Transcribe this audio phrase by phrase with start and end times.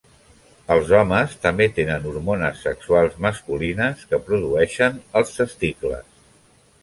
[0.75, 6.11] Els homes també tenen hormones sexuals, masculines, que produeixen als testicles.